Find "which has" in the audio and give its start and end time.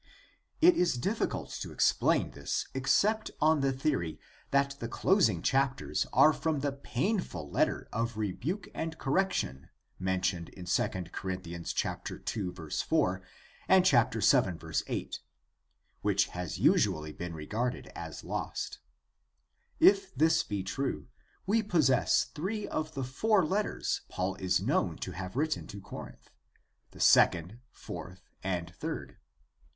16.01-16.57